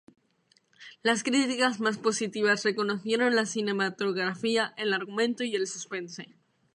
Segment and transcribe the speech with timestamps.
[1.03, 6.33] Las críticas más positivas reconocieron la cinematografía, el argumento y el suspense.